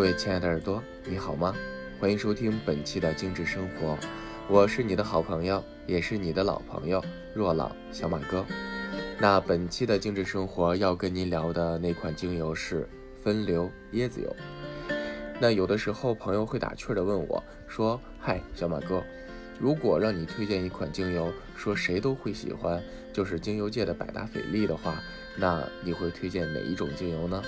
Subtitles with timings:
[0.00, 1.54] 各位亲爱的耳朵，你好吗？
[2.00, 3.98] 欢迎收听本期的精致生活，
[4.48, 7.04] 我是你的好朋友，也是你的老朋友
[7.34, 8.42] 若朗小马哥。
[9.18, 12.88] 那本期的精致生活要跟您聊的那款精油是
[13.22, 14.34] 分流椰子油。
[15.38, 19.04] 那有的时候朋友会打趣的问我说：“嗨，小马哥，
[19.58, 24.94] 如果让你推荐一款精油，说谁都会喜欢，就是精油界的百达翡丽的话，
[25.36, 27.42] 那你会推荐哪一种精油呢？”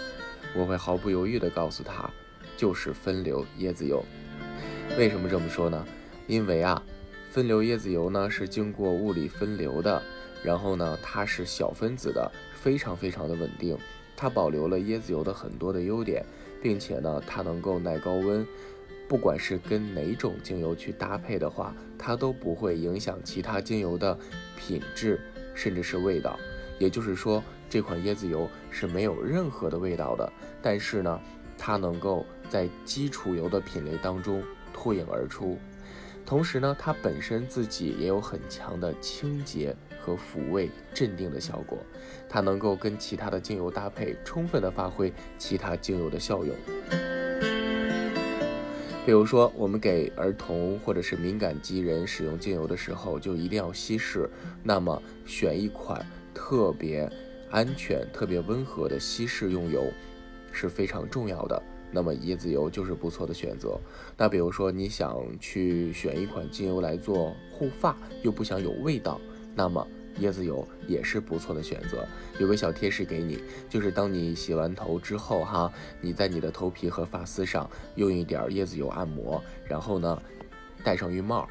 [0.54, 2.10] 我会毫不犹豫地告诉他，
[2.56, 4.04] 就是分流椰子油。
[4.98, 5.86] 为什么这么说呢？
[6.26, 6.82] 因为啊，
[7.30, 10.02] 分流椰子油呢是经过物理分流的，
[10.42, 13.76] 然后呢它是小分子的，非常非常的稳定，
[14.16, 16.24] 它保留了椰子油的很多的优点，
[16.62, 18.46] 并且呢它能够耐高温，
[19.08, 24.18] 不管是跟哪种精油去搭配的话，它都不会影响其他精油的
[24.56, 25.20] 品质，
[25.54, 26.38] 甚至是味道。
[26.78, 27.42] 也就是说。
[27.72, 31.18] 这款椰子油是没有任何的味道的，但是呢，
[31.64, 35.56] 它能够在基础油的品类当中脱颖而出，
[36.26, 41.78] 同时呢，它本身自己也有很强的清洁和抚慰、镇定的效果，
[42.28, 46.52] 它能够跟其他的精油搭配，充分的发挥其他精油的效用。
[49.06, 54.28] 比如说，我们给儿童或者是敏感肌人使用精油的时候，就一定要稀释，
[54.64, 56.04] 那么选一款
[56.34, 57.08] 特别。
[57.52, 59.84] 安全、特别温和的稀释用油
[60.52, 61.60] 是非常重要的。
[61.90, 63.78] 那么椰子油就是不错的选择。
[64.16, 69.20] 那比如说你想去选一款精油来做护发，又不想有味道，
[69.54, 69.86] 那么
[70.20, 72.06] 椰子油也是不错的选择。
[72.38, 80.22] 有个小贴士给你，就是当你洗完头之后，哈，你在你的头皮和发丝上用一点椰子油按摩，然后呢，
[80.82, 81.46] 戴上浴帽，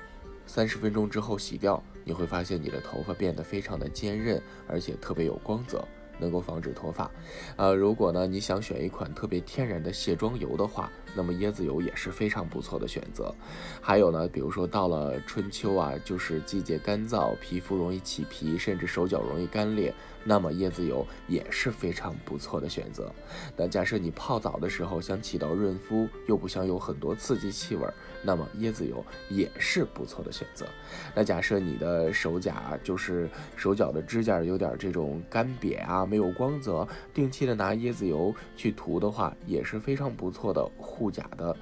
[0.47, 1.83] 三十分钟之后洗掉。
[2.03, 5.87] 你会发现你的头发变得非常的坚韧，而且特别有光泽。
[6.21, 7.09] 能够防止脱发，
[7.57, 13.33] 呃，如果呢你想选一款特别天然的卸妆油的话，那么椰子油也是非常不错的选择。
[13.81, 23.11] 还有呢，比如说到了春秋啊，就是季节干燥，皮肤容易起皮，甚至手脚容易干裂，那么椰子油也是非常不错的选择。
[23.57, 27.85] 那假设你泡澡的时候想起到润肤，又不想有很多刺激气味，
[28.23, 30.67] 那么椰子油也是不错的选择。
[31.15, 36.05] 那假设你的手甲就是手脚的指甲有点这种干瘪啊。
[36.11, 41.55] 没有光泽，定期的拿椰子油去涂的话，也是非常不错的护甲的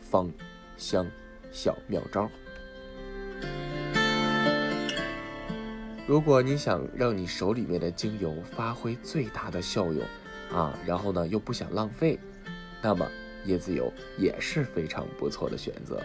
[0.00, 0.32] 芳
[0.78, 1.06] 香
[1.50, 2.26] 小妙招。
[6.06, 10.02] 如果你想让你手里面的精油发挥最大的效用
[10.50, 12.18] 啊，然后呢又不想浪费，
[12.80, 13.06] 那么
[13.46, 16.00] 椰子油也是非常不错的选择。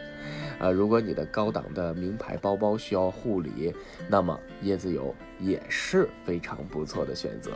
[0.60, 3.72] 呃，如果你的高档的名牌包包需要护理，
[4.10, 7.52] 那么椰子油也是非常不错的选择。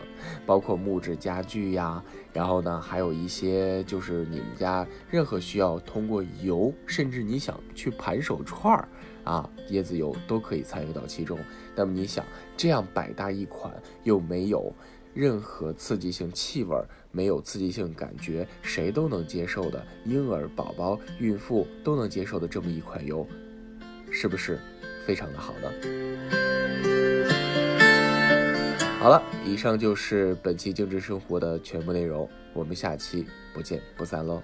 [0.46, 8.88] 包括木质家具呀，然后呢，还有一些就是你们家任何需要通过油，甚至你想去盘手串儿
[9.24, 11.40] 啊，椰子油都可以参与到其中。
[11.76, 12.24] 那么你想，
[12.56, 14.72] 这样百搭一款又没有。
[15.14, 16.76] 任何刺激性气味
[17.12, 23.28] 没有刺激性感觉，谁都能接受的，婴儿、宝宝、孕妇都能接受的这么一款油，
[24.10, 24.60] 是不是
[25.06, 25.72] 非常的好呢？
[29.00, 34.42] 好了，以上就是本期精致生活的全部内容，我们下期不见不散喽。